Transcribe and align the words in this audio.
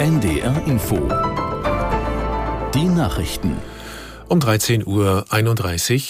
NDR 0.00 0.62
Info. 0.66 0.96
Die 2.72 2.88
Nachrichten. 2.88 3.58
Um 4.30 4.38
13.31 4.38 4.86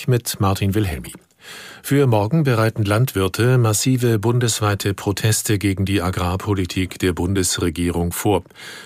Uhr 0.06 0.10
mit 0.12 0.38
Martin 0.38 0.76
Wilhelmi. 0.76 1.12
Für 1.82 2.06
morgen 2.06 2.44
bereiten 2.44 2.84
Landwirte 2.84 3.58
massive 3.58 4.20
bundesweite 4.20 4.94
Proteste 4.94 5.58
gegen 5.58 5.86
die 5.86 6.02
Agrarpolitik 6.02 7.00
der 7.00 7.14
Bundesregierung 7.14 8.12
vor. 8.12 8.44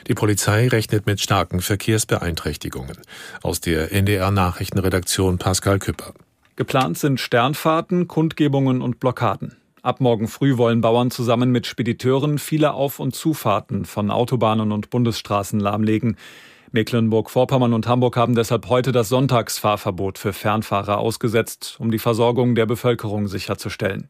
Die 0.08 0.14
Polizei 0.14 0.68
rechnet 0.68 1.04
mit 1.04 1.20
starken 1.20 1.60
Verkehrsbeeinträchtigungen. 1.60 2.96
Aus 3.42 3.60
der 3.60 3.92
NDR 3.92 4.30
Nachrichtenredaktion 4.30 5.36
Pascal 5.36 5.80
Küpper. 5.80 6.14
Geplant 6.56 6.96
sind 6.96 7.20
Sternfahrten, 7.20 8.08
Kundgebungen 8.08 8.80
und 8.80 9.00
Blockaden. 9.00 9.54
Ab 9.84 10.00
morgen 10.00 10.28
früh 10.28 10.56
wollen 10.56 10.80
Bauern 10.80 11.10
zusammen 11.10 11.50
mit 11.50 11.66
Spediteuren 11.66 12.38
viele 12.38 12.72
Auf- 12.72 13.00
und 13.00 13.14
Zufahrten 13.14 13.84
von 13.84 14.10
Autobahnen 14.10 14.72
und 14.72 14.88
Bundesstraßen 14.88 15.60
lahmlegen. 15.60 16.16
Mecklenburg-Vorpommern 16.72 17.74
und 17.74 17.86
Hamburg 17.86 18.16
haben 18.16 18.34
deshalb 18.34 18.70
heute 18.70 18.92
das 18.92 19.10
Sonntagsfahrverbot 19.10 20.16
für 20.16 20.32
Fernfahrer 20.32 20.96
ausgesetzt, 20.96 21.76
um 21.80 21.90
die 21.90 21.98
Versorgung 21.98 22.54
der 22.54 22.64
Bevölkerung 22.64 23.28
sicherzustellen. 23.28 24.08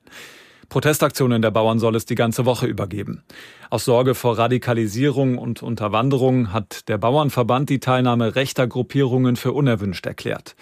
Protestaktionen 0.69 1.43
der 1.43 1.51
Bauern 1.51 1.81
soll 1.81 1.97
es 1.97 2.07
die 2.07 2.15
ganze 2.15 2.47
Woche 2.47 2.67
übergeben. 2.67 3.25
Aus 3.69 3.85
Sorge 3.85 4.15
vor 4.15 4.39
Radikalisierung 4.39 5.39
und 5.39 5.61
Unterwanderung 5.61 6.53
hat 6.53 6.89
der 6.89 6.99
Bauernverband 6.99 7.69
die 7.69 7.81
Teilnahme 7.81 8.37
rechter 8.37 8.69
Gruppierungen 8.69 9.35
für 9.35 9.51
unerwünscht 9.51 10.07
erklärt. 10.07 10.55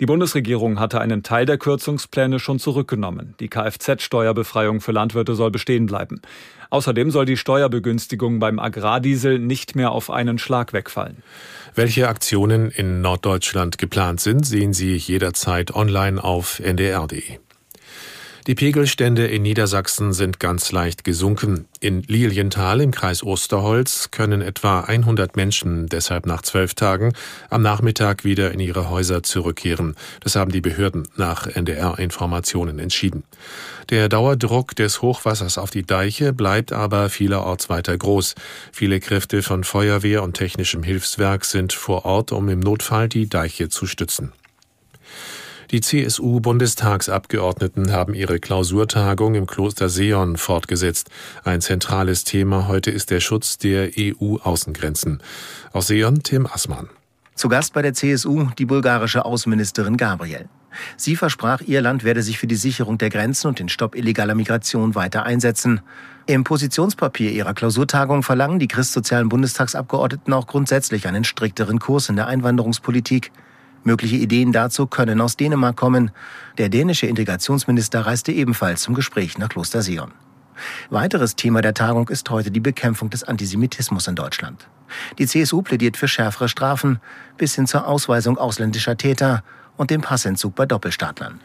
Die 0.00 0.06
Bundesregierung 0.06 0.80
hatte 0.80 0.98
einen 0.98 1.22
Teil 1.22 1.44
der 1.44 1.58
Kürzungspläne 1.58 2.38
schon 2.38 2.58
zurückgenommen. 2.58 3.34
Die 3.38 3.48
Kfz-Steuerbefreiung 3.48 4.80
für 4.80 4.92
Landwirte 4.92 5.34
soll 5.34 5.50
bestehen 5.50 5.84
bleiben. 5.84 6.22
Außerdem 6.70 7.10
soll 7.10 7.26
die 7.26 7.36
Steuerbegünstigung 7.36 8.38
beim 8.38 8.58
Agrardiesel 8.58 9.38
nicht 9.38 9.76
mehr 9.76 9.92
auf 9.92 10.08
einen 10.08 10.38
Schlag 10.38 10.72
wegfallen. 10.72 11.18
Welche 11.74 12.08
Aktionen 12.08 12.70
in 12.70 13.02
Norddeutschland 13.02 13.76
geplant 13.76 14.20
sind, 14.20 14.46
sehen 14.46 14.72
Sie 14.72 14.96
jederzeit 14.96 15.74
online 15.74 16.22
auf 16.22 16.60
ndr.de. 16.60 17.38
Die 18.50 18.56
Pegelstände 18.56 19.28
in 19.28 19.42
Niedersachsen 19.42 20.12
sind 20.12 20.40
ganz 20.40 20.72
leicht 20.72 21.04
gesunken. 21.04 21.66
In 21.78 22.02
Lilienthal 22.02 22.80
im 22.80 22.90
Kreis 22.90 23.22
Osterholz 23.22 24.10
können 24.10 24.42
etwa 24.42 24.80
100 24.80 25.36
Menschen 25.36 25.86
deshalb 25.86 26.26
nach 26.26 26.42
zwölf 26.42 26.74
Tagen 26.74 27.12
am 27.48 27.62
Nachmittag 27.62 28.24
wieder 28.24 28.50
in 28.50 28.58
ihre 28.58 28.90
Häuser 28.90 29.22
zurückkehren. 29.22 29.94
Das 30.18 30.34
haben 30.34 30.50
die 30.50 30.60
Behörden 30.60 31.06
nach 31.16 31.46
NDR-Informationen 31.46 32.80
entschieden. 32.80 33.22
Der 33.88 34.08
Dauerdruck 34.08 34.74
des 34.74 35.00
Hochwassers 35.00 35.56
auf 35.56 35.70
die 35.70 35.86
Deiche 35.86 36.32
bleibt 36.32 36.72
aber 36.72 37.08
vielerorts 37.08 37.68
weiter 37.68 37.96
groß. 37.96 38.34
Viele 38.72 38.98
Kräfte 38.98 39.44
von 39.44 39.62
Feuerwehr 39.62 40.24
und 40.24 40.36
technischem 40.36 40.82
Hilfswerk 40.82 41.44
sind 41.44 41.72
vor 41.72 42.04
Ort, 42.04 42.32
um 42.32 42.48
im 42.48 42.58
Notfall 42.58 43.08
die 43.08 43.28
Deiche 43.28 43.68
zu 43.68 43.86
stützen. 43.86 44.32
Die 45.70 45.80
CSU-Bundestagsabgeordneten 45.80 47.92
haben 47.92 48.14
ihre 48.14 48.40
Klausurtagung 48.40 49.36
im 49.36 49.46
Kloster 49.46 49.88
Seon 49.88 50.36
fortgesetzt. 50.36 51.10
Ein 51.44 51.60
zentrales 51.60 52.24
Thema 52.24 52.66
heute 52.66 52.90
ist 52.90 53.12
der 53.12 53.20
Schutz 53.20 53.56
der 53.56 53.90
EU-Außengrenzen. 53.96 55.22
Aus 55.72 55.86
Seon 55.86 56.24
Tim 56.24 56.46
Assmann. 56.46 56.88
Zu 57.36 57.48
Gast 57.48 57.72
bei 57.72 57.82
der 57.82 57.94
CSU 57.94 58.48
die 58.58 58.66
bulgarische 58.66 59.24
Außenministerin 59.24 59.96
Gabriel. 59.96 60.48
Sie 60.96 61.14
versprach, 61.14 61.60
ihr 61.60 61.80
Land 61.80 62.02
werde 62.02 62.24
sich 62.24 62.38
für 62.38 62.48
die 62.48 62.56
Sicherung 62.56 62.98
der 62.98 63.10
Grenzen 63.10 63.46
und 63.46 63.60
den 63.60 63.68
Stopp 63.68 63.94
illegaler 63.94 64.34
Migration 64.34 64.96
weiter 64.96 65.22
einsetzen. 65.22 65.82
Im 66.26 66.42
Positionspapier 66.42 67.30
ihrer 67.30 67.54
Klausurtagung 67.54 68.24
verlangen 68.24 68.58
die 68.58 68.68
christsozialen 68.68 69.28
Bundestagsabgeordneten 69.28 70.32
auch 70.32 70.48
grundsätzlich 70.48 71.06
einen 71.06 71.22
strikteren 71.22 71.78
Kurs 71.78 72.08
in 72.08 72.16
der 72.16 72.26
Einwanderungspolitik. 72.26 73.30
Mögliche 73.82 74.16
Ideen 74.16 74.52
dazu 74.52 74.86
können 74.86 75.20
aus 75.20 75.36
Dänemark 75.36 75.76
kommen. 75.76 76.10
Der 76.58 76.68
dänische 76.68 77.06
Integrationsminister 77.06 78.00
reiste 78.06 78.32
ebenfalls 78.32 78.82
zum 78.82 78.94
Gespräch 78.94 79.38
nach 79.38 79.48
Kloster 79.48 79.82
Sion. 79.82 80.12
Weiteres 80.90 81.36
Thema 81.36 81.62
der 81.62 81.74
Tagung 81.74 82.08
ist 82.08 82.28
heute 82.28 82.50
die 82.50 82.60
Bekämpfung 82.60 83.08
des 83.08 83.24
Antisemitismus 83.24 84.06
in 84.08 84.16
Deutschland. 84.16 84.68
Die 85.18 85.26
CSU 85.26 85.62
plädiert 85.62 85.96
für 85.96 86.08
schärfere 86.08 86.48
Strafen 86.48 87.00
bis 87.38 87.54
hin 87.54 87.66
zur 87.66 87.86
Ausweisung 87.86 88.36
ausländischer 88.36 88.96
Täter 88.96 89.42
und 89.76 89.90
dem 89.90 90.02
Passentzug 90.02 90.54
bei 90.54 90.66
Doppelstaatlern. 90.66 91.40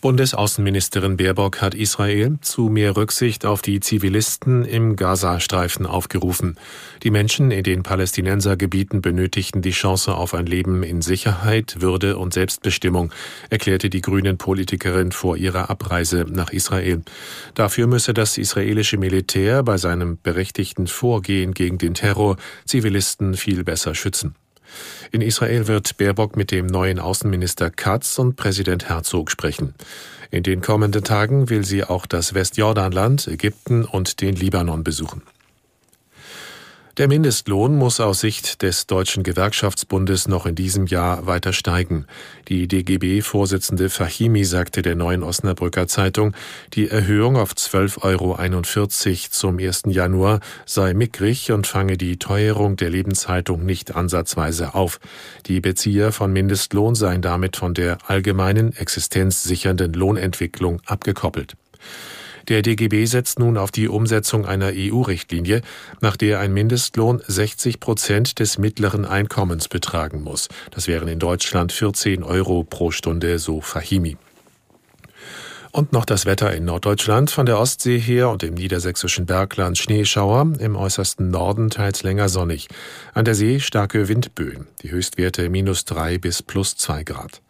Bundesaußenministerin 0.00 1.16
Baerbock 1.16 1.60
hat 1.62 1.74
Israel 1.74 2.38
zu 2.40 2.68
mehr 2.68 2.96
Rücksicht 2.96 3.46
auf 3.46 3.62
die 3.62 3.80
Zivilisten 3.80 4.64
im 4.64 4.94
Gazastreifen 4.94 5.86
aufgerufen. 5.86 6.56
Die 7.02 7.10
Menschen 7.10 7.50
in 7.50 7.64
den 7.64 7.82
Palästinensergebieten 7.82 9.00
benötigten 9.00 9.62
die 9.62 9.70
Chance 9.70 10.14
auf 10.14 10.34
ein 10.34 10.46
Leben 10.46 10.82
in 10.82 11.02
Sicherheit, 11.02 11.80
Würde 11.80 12.18
und 12.18 12.34
Selbstbestimmung, 12.34 13.12
erklärte 13.50 13.90
die 13.90 14.02
grünen 14.02 14.38
Politikerin 14.38 15.12
vor 15.12 15.36
ihrer 15.36 15.70
Abreise 15.70 16.26
nach 16.28 16.50
Israel. 16.50 17.02
Dafür 17.54 17.86
müsse 17.86 18.12
das 18.12 18.38
israelische 18.38 18.98
Militär 18.98 19.62
bei 19.62 19.78
seinem 19.78 20.18
berechtigten 20.22 20.86
Vorgehen 20.86 21.54
gegen 21.54 21.78
den 21.78 21.94
Terror 21.94 22.36
Zivilisten 22.64 23.34
viel 23.34 23.64
besser 23.64 23.94
schützen. 23.94 24.34
In 25.12 25.20
Israel 25.20 25.66
wird 25.66 25.96
Baerbock 25.96 26.36
mit 26.36 26.50
dem 26.50 26.66
neuen 26.66 26.98
Außenminister 26.98 27.70
Katz 27.70 28.18
und 28.18 28.36
Präsident 28.36 28.88
Herzog 28.88 29.30
sprechen. 29.30 29.74
In 30.30 30.42
den 30.42 30.60
kommenden 30.60 31.04
Tagen 31.04 31.48
will 31.50 31.64
sie 31.64 31.84
auch 31.84 32.06
das 32.06 32.34
Westjordanland, 32.34 33.28
Ägypten 33.28 33.84
und 33.84 34.20
den 34.20 34.34
Libanon 34.34 34.84
besuchen. 34.84 35.22
Der 36.98 37.08
Mindestlohn 37.08 37.76
muss 37.76 38.00
aus 38.00 38.20
Sicht 38.20 38.62
des 38.62 38.86
Deutschen 38.86 39.22
Gewerkschaftsbundes 39.22 40.28
noch 40.28 40.46
in 40.46 40.54
diesem 40.54 40.86
Jahr 40.86 41.26
weiter 41.26 41.52
steigen. 41.52 42.06
Die 42.48 42.66
DGB-Vorsitzende 42.66 43.90
Fahimi 43.90 44.44
sagte 44.44 44.80
der 44.80 44.94
Neuen 44.94 45.22
Osnabrücker 45.22 45.88
Zeitung, 45.88 46.34
die 46.72 46.88
Erhöhung 46.88 47.36
auf 47.36 47.52
12,41 47.52 48.00
Euro 48.02 49.28
zum 49.28 49.58
1. 49.58 49.82
Januar 49.88 50.40
sei 50.64 50.94
mickrig 50.94 51.52
und 51.52 51.66
fange 51.66 51.98
die 51.98 52.16
Teuerung 52.18 52.76
der 52.76 52.88
Lebenshaltung 52.88 53.66
nicht 53.66 53.94
ansatzweise 53.94 54.74
auf. 54.74 54.98
Die 55.44 55.60
Bezieher 55.60 56.12
von 56.12 56.32
Mindestlohn 56.32 56.94
seien 56.94 57.20
damit 57.20 57.56
von 57.56 57.74
der 57.74 57.98
allgemeinen 58.06 58.74
existenzsichernden 58.74 59.92
Lohnentwicklung 59.92 60.80
abgekoppelt. 60.86 61.56
Der 62.48 62.62
DGB 62.62 63.06
setzt 63.06 63.40
nun 63.40 63.56
auf 63.56 63.72
die 63.72 63.88
Umsetzung 63.88 64.46
einer 64.46 64.70
EU-Richtlinie, 64.72 65.62
nach 66.00 66.16
der 66.16 66.38
ein 66.38 66.52
Mindestlohn 66.52 67.20
60 67.26 67.80
Prozent 67.80 68.38
des 68.38 68.58
mittleren 68.58 69.04
Einkommens 69.04 69.68
betragen 69.68 70.22
muss. 70.22 70.48
Das 70.70 70.86
wären 70.86 71.08
in 71.08 71.18
Deutschland 71.18 71.72
14 71.72 72.22
Euro 72.22 72.62
pro 72.62 72.92
Stunde, 72.92 73.40
so 73.40 73.60
Fahimi. 73.60 74.16
Und 75.76 75.92
noch 75.92 76.06
das 76.06 76.24
Wetter 76.24 76.54
in 76.54 76.64
Norddeutschland 76.64 77.30
von 77.30 77.44
der 77.44 77.58
Ostsee 77.58 77.98
her 77.98 78.30
und 78.30 78.42
im 78.42 78.54
niedersächsischen 78.54 79.26
Bergland 79.26 79.76
Schneeschauer, 79.76 80.54
im 80.58 80.74
äußersten 80.74 81.30
Norden 81.30 81.68
teils 81.68 82.02
länger 82.02 82.30
sonnig. 82.30 82.68
An 83.12 83.26
der 83.26 83.34
See 83.34 83.60
starke 83.60 84.08
Windböen, 84.08 84.68
die 84.82 84.90
Höchstwerte 84.90 85.50
minus 85.50 85.84
drei 85.84 86.16
bis 86.16 86.42
plus 86.42 86.78
zwei 86.78 87.02
Grad. 87.04 87.42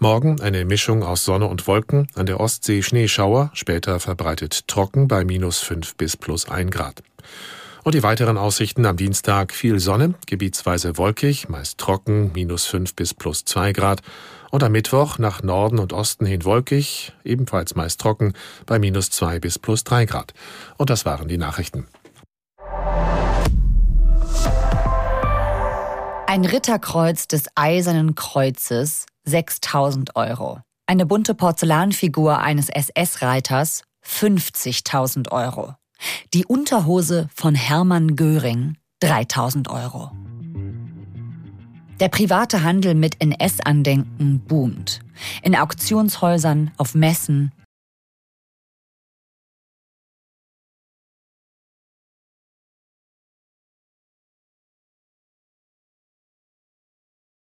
Morgen 0.00 0.40
eine 0.40 0.64
Mischung 0.64 1.04
aus 1.04 1.24
Sonne 1.24 1.46
und 1.46 1.68
Wolken, 1.68 2.08
an 2.16 2.26
der 2.26 2.40
Ostsee 2.40 2.82
Schneeschauer, 2.82 3.52
später 3.54 4.00
verbreitet 4.00 4.66
trocken 4.66 5.06
bei 5.06 5.24
minus 5.24 5.60
fünf 5.60 5.94
bis 5.94 6.16
plus 6.16 6.48
ein 6.50 6.70
Grad. 6.70 7.04
Und 7.88 7.94
die 7.94 8.02
weiteren 8.02 8.36
Aussichten 8.36 8.84
am 8.84 8.98
Dienstag 8.98 9.54
viel 9.54 9.80
Sonne, 9.80 10.12
gebietsweise 10.26 10.98
wolkig, 10.98 11.48
meist 11.48 11.78
trocken, 11.78 12.32
minus 12.34 12.66
fünf 12.66 12.94
bis 12.94 13.14
plus 13.14 13.46
zwei 13.46 13.72
Grad 13.72 14.02
und 14.50 14.62
am 14.62 14.72
Mittwoch 14.72 15.16
nach 15.16 15.42
Norden 15.42 15.78
und 15.78 15.94
Osten 15.94 16.26
hin 16.26 16.44
wolkig, 16.44 17.14
ebenfalls 17.24 17.76
meist 17.76 17.98
trocken, 17.98 18.34
bei 18.66 18.78
minus 18.78 19.08
zwei 19.08 19.40
bis 19.40 19.58
plus 19.58 19.84
drei 19.84 20.04
Grad. 20.04 20.34
Und 20.76 20.90
das 20.90 21.06
waren 21.06 21.28
die 21.28 21.38
Nachrichten. 21.38 21.86
Ein 26.26 26.44
Ritterkreuz 26.44 27.26
des 27.26 27.44
Eisernen 27.54 28.14
Kreuzes 28.14 29.06
6000 29.24 30.14
Euro. 30.14 30.60
Eine 30.86 31.06
bunte 31.06 31.34
Porzellanfigur 31.34 32.38
eines 32.38 32.68
SS-Reiters 32.68 33.82
50.000 34.04 35.32
Euro. 35.32 35.74
Die 36.34 36.44
Unterhose 36.44 37.28
von 37.34 37.54
Hermann 37.54 38.16
Göring 38.16 38.76
3000 39.00 39.68
Euro. 39.68 40.10
Der 42.00 42.08
private 42.08 42.62
Handel 42.62 42.94
mit 42.94 43.16
NS-Andenken 43.20 44.40
boomt. 44.40 45.00
In 45.42 45.56
Auktionshäusern, 45.56 46.70
auf 46.76 46.94
Messen, 46.94 47.52